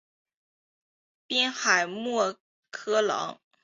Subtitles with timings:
[1.27, 2.35] 滨海莫
[2.73, 3.39] 厄朗。